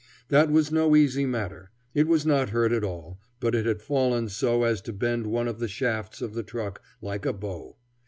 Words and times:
That 0.29 0.49
was 0.49 0.71
no 0.71 0.95
easy 0.95 1.27
matter. 1.27 1.69
It 1.93 2.07
was 2.07 2.25
not 2.25 2.49
hurt 2.49 2.71
at 2.71 2.83
all, 2.83 3.19
but 3.39 3.53
it 3.53 3.67
had 3.67 3.83
fallen 3.83 4.29
so 4.29 4.63
as 4.63 4.81
to 4.81 4.93
bend 4.93 5.27
one 5.27 5.47
of 5.47 5.59
the 5.59 5.67
shafts 5.67 6.23
of 6.23 6.33
the 6.33 6.41
truck 6.41 6.81
like 7.03 7.23
a 7.23 7.33
bow. 7.33 7.77